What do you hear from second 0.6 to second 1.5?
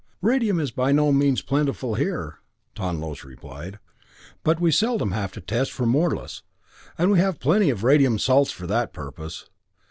by no means